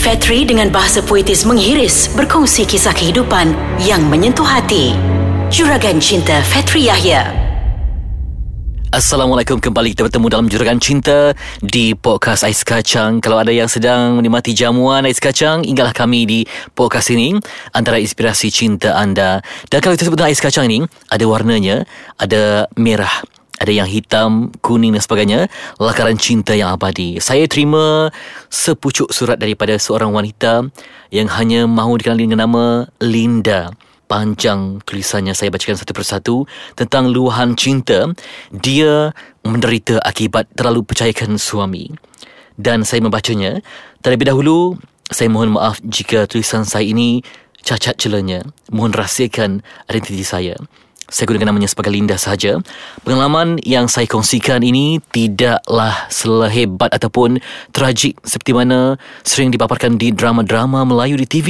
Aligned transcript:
Fetri 0.00 0.48
dengan 0.48 0.72
bahasa 0.72 1.04
puitis 1.04 1.44
menghiris 1.44 2.08
berkongsi 2.16 2.64
kisah 2.64 2.96
kehidupan 2.96 3.52
yang 3.84 4.00
menyentuh 4.08 4.48
hati. 4.48 4.96
Juragan 5.52 6.00
Cinta 6.00 6.40
Fetri 6.40 6.88
Yahya. 6.88 7.28
Assalamualaikum 8.96 9.60
kembali 9.60 9.92
kita 9.92 10.08
bertemu 10.08 10.26
dalam 10.32 10.48
Juragan 10.48 10.80
Cinta 10.80 11.36
di 11.60 11.92
podcast 11.92 12.48
Ais 12.48 12.64
Kacang. 12.64 13.20
Kalau 13.20 13.44
ada 13.44 13.52
yang 13.52 13.68
sedang 13.68 14.16
menikmati 14.16 14.56
jamuan 14.56 15.04
Ais 15.04 15.20
Kacang, 15.20 15.68
ingatlah 15.68 15.92
kami 15.92 16.24
di 16.24 16.40
podcast 16.72 17.12
ini 17.12 17.36
antara 17.76 18.00
inspirasi 18.00 18.48
cinta 18.48 18.96
anda. 18.96 19.44
Dan 19.68 19.84
kalau 19.84 20.00
kita 20.00 20.08
sebut 20.08 20.24
Ais 20.24 20.40
Kacang 20.40 20.64
ini, 20.64 20.80
ada 21.12 21.28
warnanya, 21.28 21.84
ada 22.16 22.72
merah, 22.80 23.20
ada 23.60 23.72
yang 23.76 23.84
hitam, 23.84 24.48
kuning 24.64 24.96
dan 24.96 25.04
sebagainya, 25.04 25.40
lakaran 25.76 26.16
cinta 26.16 26.56
yang 26.56 26.72
abadi. 26.72 27.20
Saya 27.20 27.44
terima 27.44 28.08
sepucuk 28.48 29.12
surat 29.12 29.36
daripada 29.36 29.76
seorang 29.76 30.16
wanita 30.16 30.64
yang 31.12 31.28
hanya 31.28 31.68
mahu 31.68 32.00
dikenali 32.00 32.24
dengan 32.24 32.48
nama 32.48 32.88
Linda. 33.04 33.68
Panjang 34.08 34.82
tulisannya 34.82 35.36
saya 35.36 35.54
bacakan 35.54 35.78
satu 35.78 35.92
persatu 35.94 36.36
tentang 36.74 37.12
luahan 37.12 37.54
cinta. 37.54 38.10
Dia 38.50 39.14
menderita 39.44 40.02
akibat 40.02 40.50
terlalu 40.56 40.82
percayakan 40.82 41.36
suami. 41.38 41.92
Dan 42.58 42.82
saya 42.82 43.04
membacanya. 43.04 43.62
Terlebih 44.00 44.32
dahulu, 44.32 44.80
saya 45.12 45.28
mohon 45.30 45.54
maaf 45.54 45.78
jika 45.84 46.26
tulisan 46.26 46.64
saya 46.64 46.88
ini 46.88 47.22
cacat 47.62 48.00
celanya. 48.00 48.40
Mohon 48.72 49.04
rahsiakan 49.04 49.50
identiti 49.86 50.24
saya. 50.26 50.56
Saya 51.10 51.26
gunakan 51.26 51.50
namanya 51.50 51.66
sebagai 51.66 51.90
Linda 51.90 52.14
sahaja. 52.14 52.62
Pengalaman 53.02 53.58
yang 53.66 53.90
saya 53.90 54.06
kongsikan 54.06 54.62
ini 54.62 55.02
tidaklah 55.10 56.06
selehebat 56.06 56.94
ataupun 56.94 57.42
tragik 57.74 58.14
seperti 58.22 58.54
mana 58.54 58.94
sering 59.26 59.50
dipaparkan 59.50 59.98
di 59.98 60.14
drama-drama 60.14 60.86
Melayu 60.86 61.18
di 61.18 61.26
TV. 61.26 61.48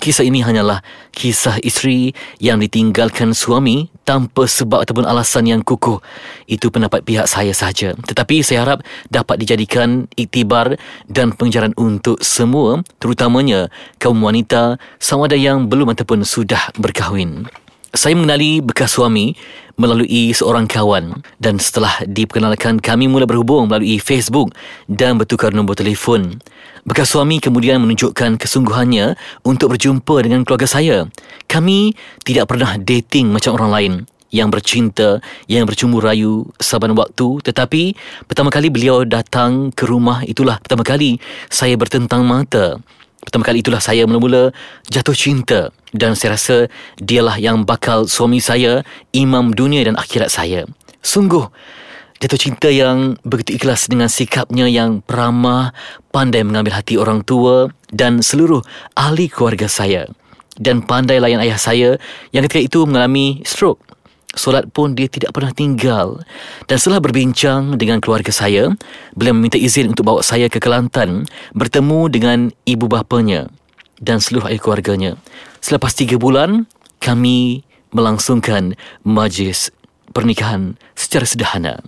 Kisah 0.00 0.24
ini 0.24 0.40
hanyalah 0.40 0.80
kisah 1.12 1.60
isteri 1.60 2.16
yang 2.40 2.56
ditinggalkan 2.56 3.36
suami 3.36 3.92
tanpa 4.08 4.48
sebab 4.48 4.80
ataupun 4.88 5.04
alasan 5.04 5.44
yang 5.44 5.60
kukuh. 5.60 6.00
Itu 6.48 6.72
pendapat 6.72 7.04
pihak 7.04 7.28
saya 7.28 7.52
sahaja. 7.52 7.92
Tetapi 7.92 8.40
saya 8.40 8.64
harap 8.64 8.80
dapat 9.12 9.44
dijadikan 9.44 10.08
iktibar 10.16 10.80
dan 11.04 11.36
pengajaran 11.36 11.76
untuk 11.76 12.16
semua, 12.24 12.80
terutamanya 12.96 13.68
kaum 14.00 14.16
wanita 14.24 14.80
sama 14.96 15.28
ada 15.28 15.36
yang 15.36 15.68
belum 15.68 15.92
ataupun 15.92 16.24
sudah 16.24 16.72
berkahwin. 16.80 17.44
Saya 17.90 18.14
mengenali 18.14 18.62
bekas 18.62 18.94
suami 18.94 19.34
melalui 19.74 20.30
seorang 20.30 20.70
kawan 20.70 21.26
dan 21.42 21.58
setelah 21.58 21.90
diperkenalkan 22.06 22.78
kami 22.78 23.10
mula 23.10 23.26
berhubung 23.26 23.66
melalui 23.66 23.98
Facebook 23.98 24.54
dan 24.86 25.18
bertukar 25.18 25.50
nombor 25.50 25.74
telefon. 25.74 26.38
Bekas 26.86 27.10
suami 27.10 27.42
kemudian 27.42 27.82
menunjukkan 27.82 28.38
kesungguhannya 28.38 29.18
untuk 29.42 29.74
berjumpa 29.74 30.22
dengan 30.22 30.46
keluarga 30.46 30.70
saya. 30.70 31.10
Kami 31.50 31.90
tidak 32.22 32.54
pernah 32.54 32.78
dating 32.78 33.34
macam 33.34 33.58
orang 33.58 33.70
lain 33.74 33.92
yang 34.30 34.54
bercinta, 34.54 35.18
yang 35.50 35.66
bercumbu 35.66 35.98
rayu 35.98 36.46
saban 36.62 36.94
waktu 36.94 37.42
tetapi 37.42 37.98
pertama 38.30 38.54
kali 38.54 38.70
beliau 38.70 39.02
datang 39.02 39.74
ke 39.74 39.82
rumah 39.90 40.22
itulah 40.22 40.62
pertama 40.62 40.86
kali 40.86 41.18
saya 41.50 41.74
bertentang 41.74 42.22
mata 42.22 42.78
Pertama 43.20 43.44
kali 43.44 43.60
itulah 43.60 43.84
saya 43.84 44.08
mula-mula 44.08 44.48
jatuh 44.88 45.12
cinta 45.12 45.68
dan 45.92 46.16
saya 46.16 46.40
rasa 46.40 46.56
dialah 46.96 47.36
yang 47.36 47.68
bakal 47.68 48.08
suami 48.08 48.40
saya, 48.40 48.80
imam 49.12 49.52
dunia 49.52 49.84
dan 49.84 50.00
akhirat 50.00 50.32
saya. 50.32 50.64
Sungguh 51.04 51.44
jatuh 52.20 52.40
cinta 52.40 52.68
yang 52.72 53.20
begitu 53.24 53.60
ikhlas 53.60 53.92
dengan 53.92 54.08
sikapnya 54.08 54.68
yang 54.72 55.04
peramah, 55.04 55.76
pandai 56.12 56.44
mengambil 56.44 56.80
hati 56.80 56.96
orang 56.96 57.20
tua 57.20 57.68
dan 57.92 58.24
seluruh 58.24 58.64
ahli 58.96 59.28
keluarga 59.28 59.68
saya. 59.68 60.08
Dan 60.60 60.84
pandai 60.84 61.20
layan 61.20 61.40
ayah 61.40 61.56
saya 61.56 61.96
yang 62.32 62.44
ketika 62.44 62.60
itu 62.60 62.80
mengalami 62.84 63.40
stroke. 63.44 63.80
Solat 64.30 64.70
pun 64.70 64.94
dia 64.94 65.10
tidak 65.10 65.34
pernah 65.34 65.50
tinggal. 65.50 66.22
Dan 66.70 66.78
setelah 66.78 67.02
berbincang 67.02 67.74
dengan 67.74 67.98
keluarga 67.98 68.30
saya 68.30 68.70
Beliau 69.18 69.34
meminta 69.34 69.58
izin 69.58 69.90
untuk 69.90 70.06
bawa 70.06 70.22
saya 70.22 70.46
ke 70.46 70.62
Kelantan 70.62 71.26
Bertemu 71.50 72.06
dengan 72.06 72.38
ibu 72.62 72.86
bapanya 72.86 73.50
Dan 73.98 74.22
seluruh 74.22 74.46
ahli 74.46 74.62
keluarganya. 74.62 75.18
Selepas 75.58 75.98
tiga 75.98 76.14
bulan 76.14 76.70
Kami 77.02 77.66
melangsungkan 77.90 78.78
majlis 79.02 79.74
pernikahan 80.14 80.78
secara 80.94 81.26
sederhana. 81.26 81.82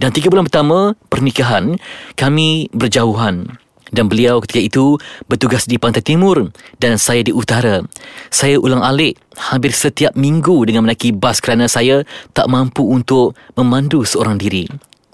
Dan 0.00 0.16
tiga 0.16 0.32
bulan 0.32 0.48
pertama 0.48 0.96
pernikahan 1.12 1.76
Kami 2.16 2.72
berjauhan 2.72 3.61
dan 3.92 4.08
beliau 4.08 4.40
ketika 4.42 4.60
itu 4.60 4.96
bertugas 5.28 5.68
di 5.68 5.76
pantai 5.76 6.00
timur 6.02 6.50
dan 6.80 6.96
saya 6.96 7.22
di 7.22 7.30
utara. 7.30 7.84
Saya 8.32 8.58
ulang 8.58 8.80
alik 8.80 9.20
hampir 9.36 9.70
setiap 9.76 10.16
minggu 10.16 10.64
dengan 10.66 10.88
menaiki 10.88 11.12
bas 11.12 11.38
kerana 11.38 11.68
saya 11.68 12.02
tak 12.32 12.48
mampu 12.48 12.82
untuk 12.82 13.36
memandu 13.54 14.02
seorang 14.02 14.40
diri. 14.40 14.66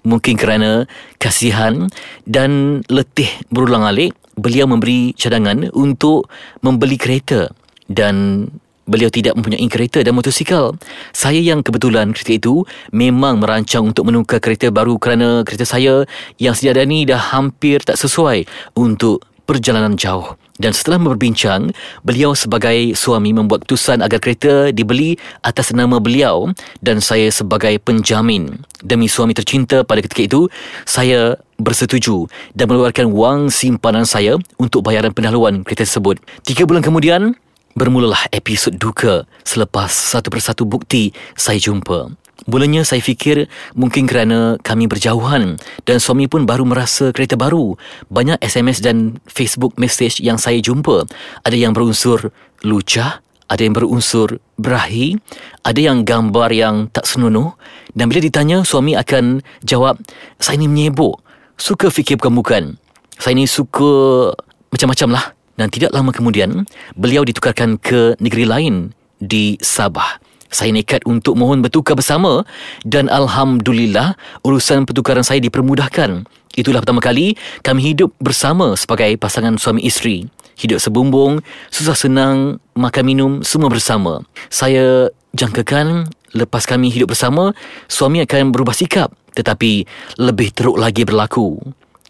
Mungkin 0.07 0.39
kerana 0.39 0.87
kasihan 1.19 1.91
dan 2.25 2.81
letih 2.89 3.29
berulang 3.51 3.85
alik, 3.85 4.15
beliau 4.39 4.71
memberi 4.71 5.13
cadangan 5.19 5.69
untuk 5.75 6.31
membeli 6.63 6.97
kereta 6.97 7.51
dan 7.91 8.47
beliau 8.89 9.13
tidak 9.13 9.37
mempunyai 9.37 9.69
kereta 9.69 10.01
dan 10.01 10.17
motosikal. 10.17 10.73
Saya 11.13 11.39
yang 11.39 11.61
kebetulan 11.61 12.17
ketika 12.17 12.41
itu 12.41 12.55
memang 12.91 13.45
merancang 13.45 13.93
untuk 13.93 14.09
menukar 14.09 14.41
kereta 14.41 14.73
baru 14.73 14.97
kerana 14.97 15.45
kereta 15.45 15.69
saya 15.69 16.09
yang 16.41 16.57
sedia 16.57 16.73
ada 16.73 16.89
ni 16.89 17.05
dah 17.05 17.21
hampir 17.21 17.85
tak 17.85 18.01
sesuai 18.01 18.49
untuk 18.73 19.29
perjalanan 19.49 19.97
jauh. 19.97 20.37
Dan 20.59 20.75
setelah 20.75 20.99
berbincang, 20.99 21.71
beliau 22.03 22.35
sebagai 22.35 22.93
suami 22.99 23.31
membuat 23.31 23.63
keputusan 23.63 24.03
agar 24.03 24.19
kereta 24.19 24.75
dibeli 24.75 25.15
atas 25.47 25.71
nama 25.71 26.03
beliau 26.03 26.51
dan 26.83 26.99
saya 26.99 27.31
sebagai 27.31 27.79
penjamin. 27.79 28.59
Demi 28.83 29.07
suami 29.07 29.39
tercinta 29.39 29.87
pada 29.87 30.03
ketika 30.03 30.27
itu, 30.27 30.41
saya 30.83 31.39
bersetuju 31.63 32.27
dan 32.59 32.67
mengeluarkan 32.69 33.07
wang 33.15 33.41
simpanan 33.55 34.03
saya 34.03 34.35
untuk 34.59 34.83
bayaran 34.83 35.15
pendahuluan 35.15 35.63
kereta 35.63 35.87
tersebut. 35.87 36.19
Tiga 36.43 36.67
bulan 36.67 36.83
kemudian, 36.83 37.39
Bermulalah 37.77 38.33
episod 38.33 38.73
duka 38.73 39.29
selepas 39.45 39.93
satu 39.93 40.33
persatu 40.33 40.65
bukti 40.65 41.13
saya 41.37 41.61
jumpa. 41.61 42.09
Mulanya 42.49 42.87
saya 42.87 43.05
fikir 43.05 43.51
mungkin 43.77 44.09
kerana 44.09 44.57
kami 44.65 44.89
berjauhan 44.89 45.61
dan 45.85 45.97
suami 46.01 46.31
pun 46.31 46.49
baru 46.49 46.65
merasa 46.65 47.13
kereta 47.13 47.37
baru. 47.37 47.77
Banyak 48.09 48.41
SMS 48.41 48.81
dan 48.81 49.21
Facebook 49.29 49.77
message 49.77 50.23
yang 50.25 50.41
saya 50.41 50.63
jumpa. 50.63 51.05
Ada 51.45 51.59
yang 51.59 51.77
berunsur 51.77 52.33
lucah, 52.65 53.21
ada 53.53 53.61
yang 53.61 53.77
berunsur 53.77 54.41
berahi, 54.57 55.21
ada 55.61 55.81
yang 55.83 56.09
gambar 56.09 56.49
yang 56.55 56.89
tak 56.89 57.05
senonoh. 57.05 57.61
Dan 57.93 58.09
bila 58.09 58.25
ditanya, 58.25 58.65
suami 58.65 58.97
akan 58.97 59.45
jawab, 59.61 60.01
saya 60.41 60.57
ni 60.57 60.71
menyebuk. 60.71 61.21
Suka 61.59 61.91
fikir 61.91 62.17
bukan-bukan. 62.17 62.79
Saya 63.19 63.35
ni 63.35 63.51
suka 63.51 64.31
macam-macam 64.71 65.09
lah 65.19 65.38
dan 65.59 65.69
tidak 65.69 65.91
lama 65.91 66.15
kemudian 66.15 66.65
beliau 66.95 67.27
ditukarkan 67.27 67.77
ke 67.83 68.15
negeri 68.23 68.47
lain 68.47 68.75
di 69.19 69.59
Sabah. 69.59 70.23
Saya 70.49 70.73
nekat 70.73 71.05
untuk 71.05 71.37
mohon 71.37 71.61
bertukar 71.61 71.93
bersama 71.93 72.47
dan 72.89 73.13
Alhamdulillah 73.13 74.17
urusan 74.47 74.89
pertukaran 74.89 75.21
saya 75.21 75.45
dipermudahkan. 75.45 76.25
Itulah 76.57 76.81
pertama 76.81 77.05
kali 77.05 77.37
kami 77.61 77.93
hidup 77.93 78.17
bersama 78.17 78.73
sebagai 78.73 79.13
pasangan 79.21 79.61
suami 79.61 79.85
isteri. 79.85 80.25
Hidup 80.59 80.81
sebumbung, 80.81 81.45
susah 81.71 81.95
senang, 81.95 82.59
makan 82.75 83.05
minum, 83.05 83.33
semua 83.45 83.69
bersama. 83.69 84.25
Saya 84.49 85.13
jangkakan 85.37 86.09
lepas 86.33 86.65
kami 86.65 86.91
hidup 86.91 87.13
bersama, 87.13 87.53
suami 87.87 88.25
akan 88.25 88.51
berubah 88.51 88.73
sikap 88.73 89.13
tetapi 89.39 89.87
lebih 90.19 90.51
teruk 90.51 90.75
lagi 90.75 91.07
berlaku. 91.07 91.63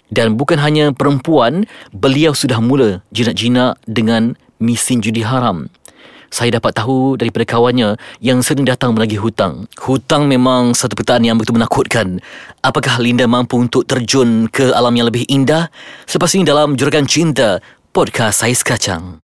Dan 0.08 0.40
bukan 0.40 0.56
hanya 0.60 0.90
perempuan, 0.96 1.68
beliau 1.92 2.32
sudah 2.32 2.60
mula 2.60 3.04
jinak-jinak 3.12 3.76
dengan 3.84 4.36
mesin 4.56 5.04
judi 5.04 5.22
haram. 5.24 5.68
Saya 6.28 6.60
dapat 6.60 6.76
tahu 6.76 7.16
daripada 7.16 7.48
kawannya 7.48 7.96
yang 8.20 8.44
sering 8.44 8.68
datang 8.68 8.92
menagih 8.92 9.16
hutang. 9.16 9.64
Hutang 9.80 10.28
memang 10.28 10.76
satu 10.76 10.92
pertaan 10.92 11.24
yang 11.24 11.40
begitu 11.40 11.56
menakutkan. 11.56 12.20
Apakah 12.60 13.00
Linda 13.00 13.24
mampu 13.24 13.56
untuk 13.56 13.88
terjun 13.88 14.44
ke 14.52 14.76
alam 14.76 14.92
yang 14.92 15.08
lebih 15.08 15.24
indah? 15.24 15.72
Selepas 16.04 16.36
ini 16.36 16.44
dalam 16.44 16.76
Juragan 16.76 17.08
Cinta, 17.08 17.64
podcast 17.96 18.44
Saiz 18.44 18.60
Kacang. 18.60 19.27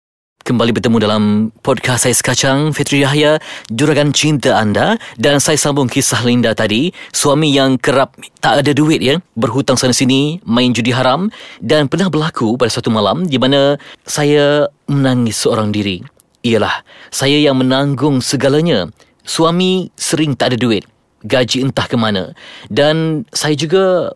Kembali 0.43 0.75
bertemu 0.75 0.99
dalam 0.99 1.23
podcast 1.63 2.03
saya 2.03 2.19
sekacang 2.19 2.75
Fitri 2.75 3.07
Yahya 3.07 3.39
Juragan 3.71 4.11
Cinta 4.11 4.59
Anda. 4.59 4.99
Dan 5.15 5.39
saya 5.39 5.55
sambung 5.55 5.87
kisah 5.87 6.19
Linda 6.27 6.51
tadi 6.51 6.91
Suami 7.15 7.55
yang 7.55 7.79
kerap 7.79 8.19
tak 8.43 8.59
ada 8.59 8.75
duit 8.75 8.99
ya 8.99 9.23
Berhutang 9.39 9.79
sana 9.79 9.95
sini 9.95 10.43
Main 10.43 10.75
judi 10.75 10.91
haram. 10.91 11.31
Dan 11.63 11.87
pernah 11.87 12.11
berlaku 12.11 12.59
pada 12.59 12.75
suatu 12.75 12.91
malam 12.91 13.23
Di 13.31 13.39
mana 13.39 13.79
saya 14.03 14.67
menangis 14.91 15.47
seorang 15.47 15.71
diri. 15.71 16.03
Ialah 16.43 16.83
Saya 17.15 17.39
yang 17.39 17.63
menanggung 17.63 18.19
segalanya. 18.19 18.91
Suami 19.23 19.95
sering 19.95 20.35
tak 20.35 20.51
ada 20.51 20.59
duit 20.59 20.83
Gaji 21.23 21.63
entah 21.63 21.87
ke 21.87 21.95
mana. 21.95 22.35
Dan 22.67 23.23
saya 23.31 23.55
juga 23.55 24.11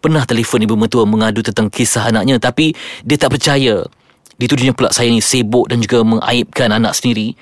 pernah 0.00 0.24
telefon 0.24 0.64
ibu 0.64 0.72
mertua 0.72 1.04
mengadu 1.04 1.44
tentang 1.44 1.68
kisah 1.68 2.08
anaknya 2.08 2.40
Tapi 2.40 2.72
dia 3.04 3.20
tak 3.20 3.36
percaya 3.36 3.84
Dituduhnya 4.36 4.76
pula 4.76 4.92
saya 4.92 5.08
ni 5.08 5.24
sibuk 5.24 5.72
dan 5.72 5.80
juga 5.80 6.04
mengaibkan 6.04 6.68
anak 6.72 6.92
sendiri. 6.92 7.32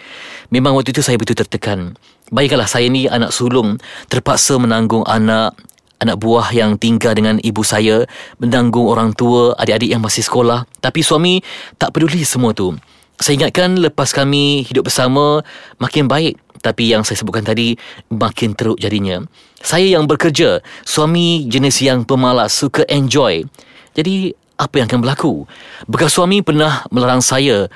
Memang 0.55 0.79
waktu 0.79 0.95
itu 0.95 1.03
saya 1.03 1.19
betul 1.19 1.35
tertekan. 1.35 1.99
Baiklah 2.31 2.71
saya 2.71 2.87
ni 2.87 3.11
anak 3.11 3.35
sulung 3.35 3.83
terpaksa 4.07 4.57
menanggung 4.57 5.03
anak 5.05 5.59
anak 6.03 6.21
buah 6.21 6.53
yang 6.53 6.77
tinggal 6.77 7.17
dengan 7.17 7.41
ibu 7.41 7.65
saya, 7.65 8.05
menanggung 8.37 8.85
orang 8.85 9.17
tua, 9.17 9.57
adik-adik 9.57 9.89
yang 9.89 10.03
masih 10.05 10.21
sekolah. 10.21 10.69
Tapi 10.85 11.01
suami 11.01 11.41
tak 11.81 11.97
peduli 11.97 12.23
semua 12.29 12.53
tu. 12.53 12.77
Saya 13.17 13.41
ingatkan 13.41 13.79
lepas 13.79 14.11
kami 14.11 14.67
hidup 14.67 14.91
bersama 14.91 15.41
makin 15.79 16.11
baik 16.11 16.37
tapi 16.65 16.89
yang 16.89 17.05
saya 17.05 17.21
sebutkan 17.21 17.45
tadi 17.45 17.77
makin 18.09 18.57
teruk 18.57 18.81
jadinya. 18.81 19.21
Saya 19.61 20.01
yang 20.01 20.09
bekerja, 20.09 20.65
suami 20.89 21.45
jenis 21.45 21.85
yang 21.85 22.09
pemalas, 22.09 22.57
suka 22.57 22.89
enjoy. 22.89 23.45
Jadi 23.93 24.33
apa 24.57 24.75
yang 24.79 24.87
akan 24.87 25.01
berlaku? 25.03 25.47
Bekas 25.91 26.15
suami 26.15 26.41
pernah 26.41 26.87
melarang 26.91 27.23
saya 27.23 27.67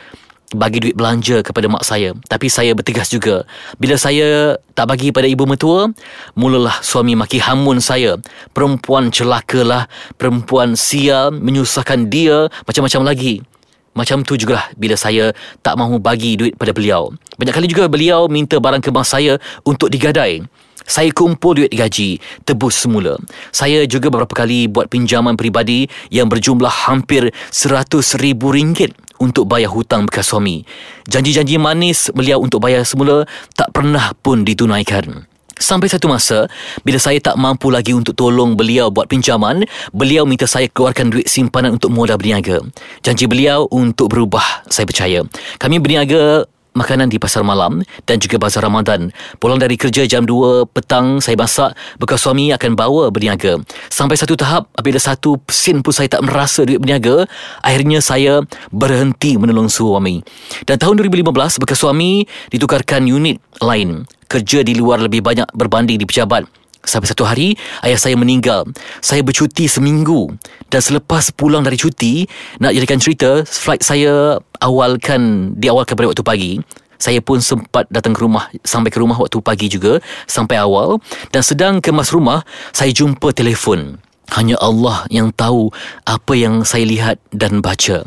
bagi 0.56 0.80
duit 0.80 0.96
belanja 0.96 1.44
kepada 1.44 1.68
mak 1.68 1.84
saya. 1.84 2.16
Tapi 2.24 2.48
saya 2.48 2.72
bertegas 2.72 3.12
juga. 3.12 3.44
Bila 3.76 4.00
saya 4.00 4.56
tak 4.72 4.88
bagi 4.88 5.12
pada 5.12 5.28
ibu 5.28 5.44
mertua 5.44 5.92
mulalah 6.32 6.80
suami 6.80 7.12
maki 7.12 7.42
hamun 7.42 7.82
saya. 7.84 8.16
Perempuan 8.56 9.12
celakalah 9.12 9.90
perempuan 10.16 10.72
sial 10.78 11.34
menyusahkan 11.36 12.08
dia 12.08 12.48
macam-macam 12.64 13.12
lagi. 13.12 13.44
Macam 13.92 14.22
tu 14.22 14.38
jugalah 14.38 14.70
bila 14.78 14.94
saya 14.94 15.34
tak 15.60 15.74
mahu 15.74 15.98
bagi 15.98 16.38
duit 16.38 16.54
pada 16.54 16.70
beliau. 16.70 17.10
Banyak 17.34 17.52
kali 17.52 17.66
juga 17.66 17.90
beliau 17.90 18.30
minta 18.30 18.56
barang 18.56 18.80
kemas 18.80 19.10
saya 19.10 19.42
untuk 19.66 19.90
digadai 19.90 20.46
saya 20.88 21.12
kumpul 21.12 21.60
duit 21.60 21.70
gaji, 21.70 22.16
tebus 22.48 22.80
semula. 22.80 23.20
Saya 23.52 23.84
juga 23.84 24.08
beberapa 24.08 24.32
kali 24.32 24.66
buat 24.72 24.88
pinjaman 24.88 25.36
peribadi 25.36 25.84
yang 26.08 26.32
berjumlah 26.32 26.88
hampir 26.88 27.28
seratus 27.52 28.16
ribu 28.16 28.50
ringgit 28.50 28.96
untuk 29.20 29.44
bayar 29.44 29.68
hutang 29.68 30.08
bekas 30.08 30.32
suami. 30.32 30.64
Janji-janji 31.04 31.60
manis 31.60 32.08
beliau 32.16 32.40
untuk 32.40 32.64
bayar 32.64 32.88
semula 32.88 33.28
tak 33.52 33.70
pernah 33.76 34.16
pun 34.16 34.48
ditunaikan. 34.48 35.28
Sampai 35.58 35.90
satu 35.90 36.06
masa, 36.06 36.46
bila 36.86 37.02
saya 37.02 37.18
tak 37.18 37.34
mampu 37.34 37.74
lagi 37.74 37.90
untuk 37.90 38.14
tolong 38.14 38.54
beliau 38.54 38.94
buat 38.94 39.10
pinjaman, 39.10 39.66
beliau 39.90 40.22
minta 40.22 40.46
saya 40.46 40.70
keluarkan 40.70 41.10
duit 41.10 41.26
simpanan 41.26 41.74
untuk 41.74 41.90
modal 41.90 42.14
berniaga. 42.14 42.62
Janji 43.02 43.26
beliau 43.26 43.66
untuk 43.74 44.06
berubah, 44.14 44.62
saya 44.70 44.86
percaya. 44.86 45.26
Kami 45.58 45.82
berniaga 45.82 46.46
makanan 46.78 47.10
di 47.10 47.18
pasar 47.18 47.42
malam 47.42 47.82
dan 48.06 48.22
juga 48.22 48.38
bazar 48.38 48.62
Ramadan. 48.62 49.10
Pulang 49.42 49.58
dari 49.58 49.74
kerja 49.74 50.06
jam 50.06 50.22
2 50.22 50.70
petang 50.70 51.18
saya 51.18 51.34
masak, 51.34 51.74
bekas 51.98 52.22
suami 52.22 52.54
akan 52.54 52.78
bawa 52.78 53.10
berniaga. 53.10 53.58
Sampai 53.90 54.14
satu 54.14 54.38
tahap, 54.38 54.70
apabila 54.78 55.02
satu 55.02 55.42
sen 55.50 55.82
pun 55.82 55.90
saya 55.90 56.06
tak 56.06 56.22
merasa 56.22 56.62
duit 56.62 56.78
berniaga, 56.78 57.26
akhirnya 57.66 57.98
saya 57.98 58.46
berhenti 58.70 59.34
menolong 59.34 59.66
suami. 59.66 60.22
Dan 60.62 60.78
tahun 60.78 61.02
2015, 61.02 61.58
bekas 61.58 61.82
suami 61.82 62.22
ditukarkan 62.54 63.04
unit 63.10 63.42
lain. 63.58 64.06
Kerja 64.28 64.62
di 64.62 64.76
luar 64.78 65.02
lebih 65.02 65.24
banyak 65.24 65.50
berbanding 65.56 65.98
di 65.98 66.04
pejabat. 66.04 66.44
Sampai 66.84 67.10
satu 67.10 67.26
hari 67.26 67.58
ayah 67.84 67.98
saya 67.98 68.14
meninggal. 68.14 68.64
Saya 69.02 69.20
bercuti 69.20 69.66
seminggu 69.66 70.32
dan 70.72 70.80
selepas 70.80 71.34
pulang 71.34 71.60
dari 71.66 71.76
cuti 71.76 72.24
nak 72.62 72.72
jadikan 72.72 72.98
cerita 73.02 73.42
flight 73.44 73.82
saya 73.84 74.38
awalkan 74.62 75.52
diawalkan 75.58 75.94
pada 75.98 76.08
waktu 76.10 76.24
pagi. 76.24 76.52
Saya 76.98 77.22
pun 77.22 77.38
sempat 77.38 77.86
datang 77.94 78.10
ke 78.10 78.20
rumah 78.26 78.50
sampai 78.66 78.90
ke 78.90 78.98
rumah 78.98 79.14
waktu 79.14 79.38
pagi 79.38 79.70
juga 79.70 80.02
sampai 80.26 80.58
awal 80.58 80.98
dan 81.30 81.46
sedang 81.46 81.78
kemas 81.78 82.10
rumah 82.10 82.42
saya 82.74 82.90
jumpa 82.90 83.30
telefon. 83.30 84.02
Hanya 84.28 84.60
Allah 84.60 85.08
yang 85.08 85.32
tahu 85.32 85.72
apa 86.04 86.36
yang 86.36 86.60
saya 86.60 86.84
lihat 86.84 87.16
dan 87.32 87.64
baca. 87.64 88.04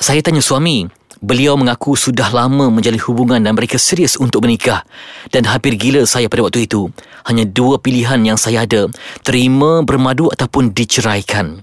Saya 0.00 0.24
tanya 0.24 0.40
suami, 0.40 0.88
Beliau 1.22 1.54
mengaku 1.54 1.94
sudah 1.94 2.34
lama 2.34 2.66
menjalin 2.66 2.98
hubungan 3.06 3.38
dan 3.38 3.54
mereka 3.54 3.78
serius 3.78 4.18
untuk 4.18 4.42
menikah. 4.42 4.82
Dan 5.30 5.46
hampir 5.46 5.78
gila 5.78 6.02
saya 6.02 6.26
pada 6.26 6.42
waktu 6.42 6.66
itu. 6.66 6.90
Hanya 7.22 7.46
dua 7.46 7.78
pilihan 7.78 8.18
yang 8.26 8.34
saya 8.34 8.66
ada. 8.66 8.90
Terima 9.22 9.86
bermadu 9.86 10.34
ataupun 10.34 10.74
diceraikan. 10.74 11.62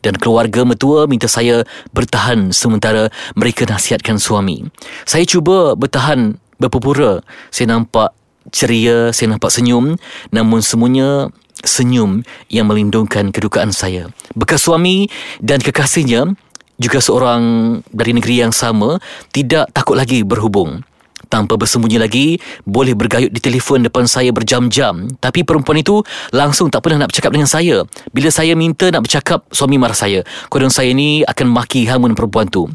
Dan 0.00 0.16
keluarga 0.16 0.64
metua 0.64 1.04
minta 1.04 1.28
saya 1.28 1.68
bertahan 1.92 2.48
sementara 2.56 3.12
mereka 3.36 3.68
nasihatkan 3.68 4.16
suami. 4.16 4.64
Saya 5.04 5.28
cuba 5.28 5.76
bertahan 5.76 6.40
berpura-pura. 6.56 7.20
Saya 7.52 7.76
nampak 7.76 8.16
ceria, 8.56 9.12
saya 9.12 9.36
nampak 9.36 9.52
senyum. 9.52 10.00
Namun 10.32 10.64
semuanya 10.64 11.28
senyum 11.60 12.24
yang 12.48 12.72
melindungkan 12.72 13.32
kedukaan 13.36 13.68
saya. 13.68 14.08
Bekas 14.32 14.64
suami 14.64 15.12
dan 15.44 15.60
kekasihnya 15.60 16.36
juga 16.78 16.98
seorang 16.98 17.42
dari 17.90 18.12
negeri 18.14 18.42
yang 18.46 18.52
sama 18.54 18.98
tidak 19.30 19.70
takut 19.70 19.94
lagi 19.94 20.26
berhubung. 20.26 20.82
Tanpa 21.32 21.58
bersembunyi 21.58 21.98
lagi, 21.98 22.38
boleh 22.62 22.94
bergayut 22.94 23.32
di 23.32 23.40
telefon 23.42 23.82
depan 23.82 24.06
saya 24.06 24.30
berjam-jam. 24.30 25.08
Tapi 25.18 25.42
perempuan 25.42 25.80
itu 25.80 26.04
langsung 26.30 26.70
tak 26.70 26.84
pernah 26.84 27.04
nak 27.04 27.10
bercakap 27.10 27.34
dengan 27.34 27.48
saya. 27.50 27.82
Bila 28.14 28.28
saya 28.30 28.54
minta 28.54 28.86
nak 28.92 29.08
bercakap, 29.08 29.42
suami 29.50 29.80
marah 29.80 29.96
saya. 29.96 30.22
Kodong 30.46 30.70
saya 30.70 30.94
ni 30.94 31.26
akan 31.26 31.46
maki 31.50 31.90
hamun 31.90 32.14
perempuan 32.14 32.46
tu. 32.46 32.68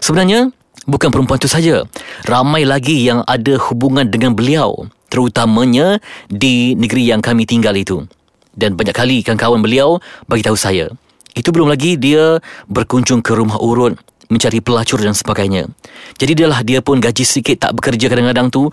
Sebenarnya, 0.00 0.48
bukan 0.88 1.12
perempuan 1.12 1.36
tu 1.42 1.50
saja. 1.50 1.84
Ramai 2.24 2.64
lagi 2.64 3.02
yang 3.02 3.26
ada 3.28 3.60
hubungan 3.68 4.08
dengan 4.08 4.32
beliau. 4.32 4.88
Terutamanya 5.12 6.00
di 6.32 6.76
negeri 6.78 7.12
yang 7.12 7.20
kami 7.20 7.44
tinggal 7.44 7.76
itu. 7.76 8.08
Dan 8.56 8.72
banyak 8.72 8.94
kali 8.96 9.20
kawan-kawan 9.20 9.60
beliau 9.60 10.00
bagi 10.24 10.48
tahu 10.48 10.56
saya. 10.56 10.88
Itu 11.38 11.54
belum 11.54 11.70
lagi 11.70 11.94
dia 11.94 12.42
berkunjung 12.66 13.22
ke 13.22 13.30
rumah 13.38 13.62
urut 13.62 13.94
mencari 14.26 14.58
pelacur 14.58 14.98
dan 14.98 15.14
sebagainya. 15.14 15.70
Jadi 16.18 16.42
dialah 16.42 16.66
dia 16.66 16.82
pun 16.82 16.98
gaji 16.98 17.22
sikit 17.22 17.62
tak 17.62 17.78
bekerja 17.78 18.10
kadang-kadang 18.10 18.50
tu. 18.50 18.66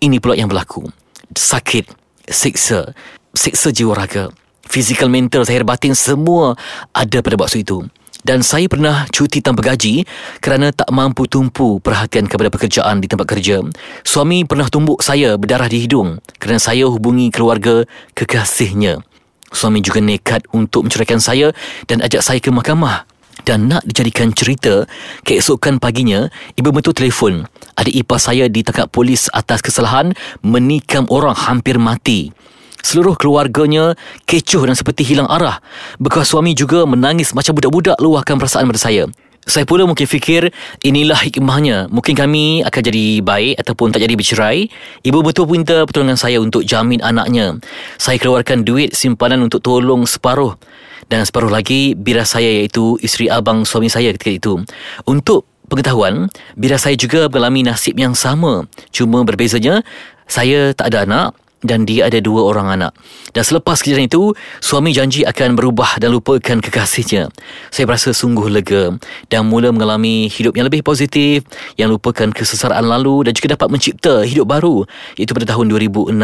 Ini 0.00 0.16
pula 0.22 0.38
yang 0.38 0.48
berlaku. 0.48 0.88
Sakit, 1.36 1.90
siksa, 2.30 2.96
siksa 3.34 3.68
jiwa 3.74 3.98
raga, 3.98 4.30
fizikal, 4.64 5.10
mental, 5.10 5.42
zahir 5.42 5.66
batin 5.66 5.92
semua 5.92 6.54
ada 6.94 7.18
pada 7.20 7.36
waktu 7.36 7.66
itu. 7.66 7.84
Dan 8.22 8.42
saya 8.42 8.66
pernah 8.66 9.06
cuti 9.08 9.38
tanpa 9.38 9.62
gaji 9.62 10.02
kerana 10.42 10.74
tak 10.74 10.90
mampu 10.90 11.30
tumpu 11.30 11.78
perhatian 11.78 12.26
kepada 12.26 12.50
pekerjaan 12.50 12.98
di 12.98 13.06
tempat 13.06 13.26
kerja. 13.30 13.62
Suami 14.02 14.42
pernah 14.42 14.66
tumbuk 14.66 15.00
saya 15.00 15.38
berdarah 15.38 15.70
di 15.70 15.86
hidung 15.86 16.18
kerana 16.42 16.58
saya 16.58 16.90
hubungi 16.90 17.30
keluarga 17.30 17.86
kekasihnya. 18.18 19.00
Suami 19.52 19.80
juga 19.80 19.98
nekat 20.04 20.44
untuk 20.52 20.88
menceraikan 20.88 21.20
saya 21.20 21.52
dan 21.88 22.04
ajak 22.04 22.20
saya 22.20 22.38
ke 22.40 22.52
mahkamah. 22.52 23.08
Dan 23.46 23.70
nak 23.70 23.86
dijadikan 23.86 24.34
cerita, 24.34 24.84
keesokan 25.24 25.80
paginya, 25.80 26.28
ibu 26.58 26.68
mertua 26.74 26.92
telefon. 26.92 27.46
Adik 27.78 28.04
ipar 28.04 28.20
saya 28.20 28.50
ditangkap 28.50 28.90
polis 28.90 29.30
atas 29.30 29.62
kesalahan 29.62 30.12
menikam 30.42 31.06
orang 31.08 31.32
hampir 31.32 31.78
mati. 31.78 32.34
Seluruh 32.82 33.18
keluarganya 33.18 33.94
kecoh 34.26 34.66
dan 34.66 34.76
seperti 34.76 35.02
hilang 35.02 35.26
arah. 35.30 35.62
Bekas 35.98 36.30
suami 36.30 36.54
juga 36.54 36.86
menangis 36.86 37.34
macam 37.34 37.56
budak-budak 37.56 37.98
luahkan 37.98 38.38
perasaan 38.38 38.68
pada 38.70 38.80
saya. 38.80 39.06
Saya 39.48 39.64
pula 39.64 39.88
mungkin 39.88 40.04
fikir 40.04 40.52
inilah 40.84 41.16
hikmahnya. 41.16 41.88
Mungkin 41.88 42.12
kami 42.12 42.60
akan 42.68 42.80
jadi 42.84 43.24
baik 43.24 43.64
ataupun 43.64 43.96
tak 43.96 44.04
jadi 44.04 44.12
bercerai. 44.12 44.68
Ibu 45.00 45.24
betul 45.24 45.48
minta 45.48 45.88
pertolongan 45.88 46.20
saya 46.20 46.36
untuk 46.36 46.68
jamin 46.68 47.00
anaknya. 47.00 47.56
Saya 47.96 48.20
keluarkan 48.20 48.68
duit 48.68 48.92
simpanan 48.92 49.40
untuk 49.40 49.64
tolong 49.64 50.04
separuh. 50.04 50.52
Dan 51.08 51.24
separuh 51.24 51.48
lagi 51.48 51.96
bila 51.96 52.28
saya 52.28 52.44
iaitu 52.44 53.00
isteri 53.00 53.32
abang 53.32 53.64
suami 53.64 53.88
saya 53.88 54.12
ketika 54.12 54.36
itu. 54.36 54.54
Untuk 55.08 55.48
pengetahuan, 55.72 56.28
bila 56.52 56.76
saya 56.76 57.00
juga 57.00 57.32
mengalami 57.32 57.64
nasib 57.64 57.96
yang 57.96 58.12
sama. 58.12 58.68
Cuma 58.92 59.24
berbezanya, 59.24 59.80
saya 60.28 60.76
tak 60.76 60.92
ada 60.92 61.08
anak 61.08 61.32
dan 61.62 61.82
dia 61.82 62.06
ada 62.06 62.22
dua 62.22 62.46
orang 62.46 62.78
anak. 62.78 62.92
Dan 63.34 63.42
selepas 63.42 63.82
kejadian 63.82 64.06
itu, 64.06 64.34
suami 64.62 64.94
janji 64.94 65.26
akan 65.26 65.58
berubah 65.58 65.98
dan 65.98 66.14
lupakan 66.14 66.62
kekasihnya. 66.62 67.30
Saya 67.74 67.84
berasa 67.86 68.14
sungguh 68.14 68.46
lega 68.46 68.94
dan 69.26 69.50
mula 69.50 69.74
mengalami 69.74 70.30
hidup 70.30 70.54
yang 70.54 70.70
lebih 70.70 70.86
positif, 70.86 71.42
yang 71.74 71.90
lupakan 71.90 72.30
kesesaran 72.30 72.86
lalu 72.86 73.26
dan 73.26 73.32
juga 73.34 73.58
dapat 73.58 73.68
mencipta 73.74 74.22
hidup 74.22 74.46
baru, 74.46 74.86
iaitu 75.18 75.34
pada 75.34 75.50
tahun 75.50 75.66
2016. 75.70 76.14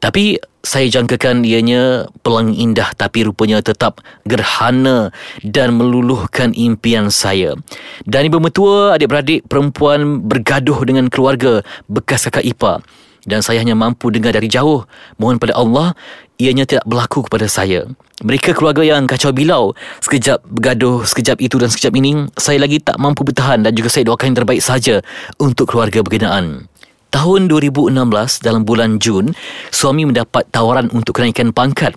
Tapi 0.00 0.36
saya 0.60 0.92
jangkakan 0.92 1.40
ianya 1.40 2.04
pelangi 2.20 2.60
indah 2.60 2.92
tapi 2.92 3.24
rupanya 3.24 3.64
tetap 3.64 4.04
gerhana 4.28 5.08
dan 5.40 5.72
meluluhkan 5.72 6.52
impian 6.52 7.08
saya. 7.08 7.56
Dan 8.04 8.28
ibu 8.28 8.36
mertua, 8.44 8.92
adik-beradik 8.92 9.48
perempuan 9.48 10.20
bergaduh 10.20 10.84
dengan 10.84 11.08
keluarga 11.08 11.64
bekas 11.88 12.28
kakak 12.28 12.44
ipar 12.44 12.84
dan 13.24 13.44
saya 13.44 13.60
hanya 13.60 13.76
mampu 13.76 14.08
dengar 14.12 14.32
dari 14.36 14.46
jauh. 14.46 14.84
Mohon 15.16 15.36
pada 15.40 15.54
Allah, 15.56 15.92
ianya 16.40 16.64
tidak 16.64 16.84
berlaku 16.88 17.26
kepada 17.28 17.46
saya. 17.48 17.84
Mereka 18.20 18.52
keluarga 18.52 18.84
yang 18.84 19.08
kacau 19.08 19.32
bilau, 19.32 19.72
sekejap 20.04 20.44
bergaduh, 20.44 21.08
sekejap 21.08 21.40
itu 21.40 21.56
dan 21.56 21.72
sekejap 21.72 21.92
ini, 21.96 22.28
saya 22.36 22.60
lagi 22.60 22.80
tak 22.80 23.00
mampu 23.00 23.24
bertahan 23.24 23.64
dan 23.64 23.72
juga 23.72 23.88
saya 23.88 24.04
doakan 24.08 24.32
yang 24.32 24.38
terbaik 24.44 24.62
saja 24.64 25.00
untuk 25.40 25.72
keluarga 25.72 26.04
berkenaan. 26.04 26.68
Tahun 27.10 27.40
2016 27.50 27.90
dalam 28.44 28.62
bulan 28.62 29.02
Jun, 29.02 29.34
suami 29.74 30.06
mendapat 30.06 30.46
tawaran 30.54 30.92
untuk 30.94 31.18
kenaikan 31.18 31.50
pangkat 31.50 31.96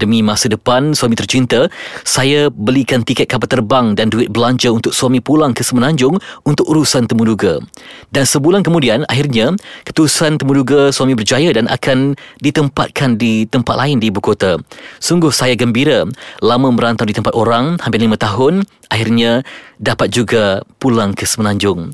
Demi 0.00 0.24
masa 0.24 0.48
depan 0.48 0.96
suami 0.96 1.12
tercinta, 1.12 1.68
saya 2.08 2.48
belikan 2.48 3.04
tiket 3.04 3.28
kapal 3.28 3.52
terbang 3.52 3.92
dan 3.92 4.08
duit 4.08 4.32
belanja 4.32 4.72
untuk 4.72 4.96
suami 4.96 5.20
pulang 5.20 5.52
ke 5.52 5.60
Semenanjung 5.60 6.16
untuk 6.48 6.64
urusan 6.72 7.04
temuduga. 7.04 7.60
Dan 8.08 8.24
sebulan 8.24 8.64
kemudian, 8.64 9.04
akhirnya, 9.12 9.52
ketusan 9.84 10.40
temuduga 10.40 10.88
suami 10.88 11.12
berjaya 11.12 11.52
dan 11.52 11.68
akan 11.68 12.16
ditempatkan 12.40 13.20
di 13.20 13.44
tempat 13.44 13.76
lain 13.76 14.00
di 14.00 14.08
ibu 14.08 14.24
kota. 14.24 14.56
Sungguh 15.04 15.28
saya 15.28 15.52
gembira. 15.52 16.08
Lama 16.40 16.72
merantau 16.72 17.04
di 17.04 17.12
tempat 17.12 17.36
orang, 17.36 17.76
hampir 17.84 18.00
lima 18.00 18.16
tahun, 18.16 18.64
akhirnya 18.88 19.44
dapat 19.76 20.08
juga 20.16 20.64
pulang 20.80 21.12
ke 21.12 21.28
Semenanjung. 21.28 21.92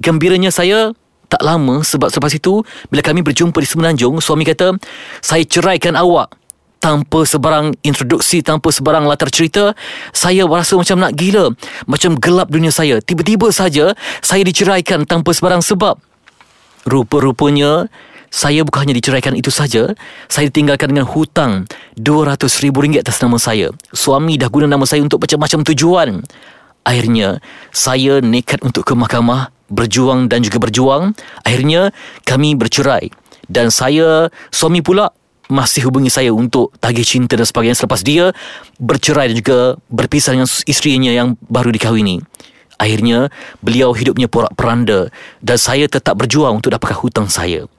Gembiranya 0.00 0.48
saya 0.48 0.96
tak 1.28 1.44
lama 1.44 1.82
sebab 1.82 2.08
selepas 2.08 2.32
itu 2.32 2.62
bila 2.88 3.02
kami 3.02 3.20
berjumpa 3.20 3.58
di 3.58 3.68
Semenanjung 3.68 4.22
suami 4.22 4.46
kata 4.46 4.78
saya 5.18 5.42
ceraikan 5.42 5.98
awak 5.98 6.30
tanpa 6.84 7.24
sebarang 7.24 7.80
introduksi 7.80 8.44
tanpa 8.44 8.68
sebarang 8.68 9.08
latar 9.08 9.32
cerita 9.32 9.72
saya 10.12 10.44
rasa 10.44 10.76
macam 10.76 11.00
nak 11.00 11.16
gila 11.16 11.48
macam 11.88 12.20
gelap 12.20 12.52
dunia 12.52 12.68
saya. 12.68 13.00
Tiba-tiba 13.00 13.48
saja 13.48 13.96
saya 14.20 14.44
diceraikan 14.44 15.08
tanpa 15.08 15.32
sebarang 15.32 15.64
sebab. 15.64 15.96
Rupa-rupanya 16.84 17.88
saya 18.28 18.60
bukan 18.60 18.84
hanya 18.84 19.00
diceraikan 19.00 19.32
itu 19.32 19.48
saja 19.48 19.96
saya 20.28 20.52
ditinggalkan 20.52 20.92
dengan 20.92 21.08
hutang 21.08 21.64
RM200,000 21.96 23.00
atas 23.00 23.16
nama 23.24 23.40
saya. 23.40 23.72
Suami 23.96 24.36
dah 24.36 24.52
guna 24.52 24.68
nama 24.68 24.84
saya 24.84 25.00
untuk 25.00 25.24
macam-macam 25.24 25.64
tujuan. 25.72 26.20
Akhirnya 26.84 27.40
saya 27.72 28.20
nekat 28.20 28.60
untuk 28.60 28.84
ke 28.84 28.92
mahkamah 28.92 29.48
berjuang 29.72 30.28
dan 30.28 30.44
juga 30.44 30.60
berjuang. 30.60 31.16
Akhirnya 31.48 31.96
kami 32.28 32.52
bercerai. 32.60 33.08
Dan 33.48 33.72
saya 33.72 34.28
suami 34.52 34.84
pula 34.84 35.08
masih 35.48 35.88
hubungi 35.88 36.08
saya 36.08 36.32
untuk 36.32 36.72
tagih 36.80 37.04
cinta 37.04 37.36
dan 37.36 37.44
sebagainya 37.44 37.76
selepas 37.76 38.00
dia 38.00 38.32
bercerai 38.80 39.32
dan 39.32 39.36
juga 39.36 39.58
berpisah 39.92 40.32
dengan 40.36 40.48
isterinya 40.64 41.12
yang 41.12 41.36
baru 41.48 41.72
dikahwini. 41.72 42.24
Akhirnya 42.80 43.30
beliau 43.62 43.94
hidupnya 43.94 44.26
porak 44.26 44.52
peranda 44.58 45.08
dan 45.38 45.56
saya 45.60 45.86
tetap 45.86 46.18
berjuang 46.18 46.58
untuk 46.58 46.74
dapatkan 46.74 46.98
hutang 46.98 47.28
saya. 47.30 47.70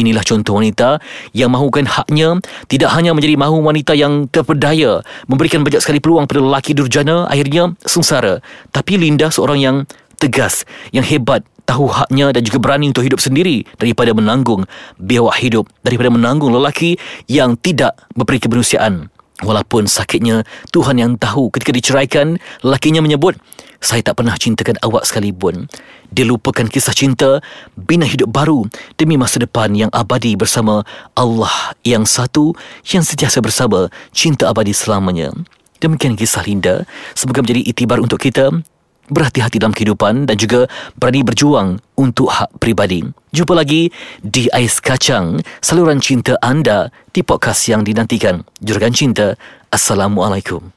Inilah 0.00 0.24
contoh 0.24 0.56
wanita 0.56 1.04
yang 1.36 1.52
mahukan 1.52 1.84
haknya 1.84 2.40
tidak 2.64 2.96
hanya 2.96 3.12
menjadi 3.12 3.36
mahu 3.36 3.60
wanita 3.60 3.92
yang 3.92 4.24
terpedaya 4.32 5.04
memberikan 5.28 5.60
banyak 5.60 5.84
sekali 5.84 6.00
peluang 6.00 6.24
pada 6.24 6.40
lelaki 6.40 6.72
durjana 6.72 7.28
akhirnya 7.28 7.76
sengsara 7.84 8.40
tapi 8.72 8.96
Linda 8.96 9.28
seorang 9.28 9.60
yang 9.60 9.76
tegas, 10.16 10.64
yang 10.96 11.04
hebat, 11.04 11.44
tahu 11.72 11.88
haknya 11.88 12.36
dan 12.36 12.44
juga 12.44 12.60
berani 12.60 12.92
untuk 12.92 13.08
hidup 13.08 13.16
sendiri 13.16 13.64
daripada 13.80 14.12
menanggung 14.12 14.68
biawak 15.00 15.40
hidup, 15.40 15.64
daripada 15.80 16.12
menanggung 16.12 16.52
lelaki 16.52 17.00
yang 17.32 17.56
tidak 17.56 17.96
memberi 18.12 18.36
kemanusiaan. 18.36 19.08
Walaupun 19.42 19.90
sakitnya, 19.90 20.46
Tuhan 20.70 21.02
yang 21.02 21.18
tahu 21.18 21.50
ketika 21.50 21.74
diceraikan, 21.74 22.38
lelakinya 22.62 23.02
menyebut, 23.02 23.34
saya 23.82 23.98
tak 23.98 24.22
pernah 24.22 24.38
cintakan 24.38 24.78
awak 24.84 25.02
sekalipun. 25.02 25.66
Dia 26.14 26.22
lupakan 26.28 26.68
kisah 26.70 26.94
cinta, 26.94 27.42
bina 27.74 28.06
hidup 28.06 28.30
baru 28.30 28.68
demi 28.94 29.18
masa 29.18 29.42
depan 29.42 29.74
yang 29.74 29.90
abadi 29.90 30.38
bersama 30.38 30.86
Allah 31.18 31.74
yang 31.82 32.06
satu 32.06 32.54
yang 32.86 33.02
sentiasa 33.02 33.42
bersama 33.42 33.90
cinta 34.14 34.46
abadi 34.46 34.70
selamanya. 34.70 35.34
Demikian 35.82 36.14
kisah 36.14 36.46
Linda. 36.46 36.86
Semoga 37.18 37.42
menjadi 37.42 37.66
itibar 37.66 37.98
untuk 37.98 38.22
kita 38.22 38.54
berhati-hati 39.10 39.60
dalam 39.60 39.76
kehidupan 39.76 40.26
dan 40.26 40.36
juga 40.40 40.66
berani 40.96 41.20
berjuang 41.22 41.68
untuk 42.00 42.32
hak 42.32 42.56
pribadi. 42.58 43.04
Jumpa 43.32 43.52
lagi 43.56 43.92
di 44.20 44.48
Ais 44.52 44.80
Kacang, 44.80 45.40
saluran 45.60 46.00
cinta 46.00 46.36
anda 46.40 46.88
di 47.12 47.24
podcast 47.24 47.68
yang 47.68 47.84
dinantikan. 47.84 48.44
Juragan 48.60 48.92
Cinta, 48.92 49.36
Assalamualaikum. 49.72 50.72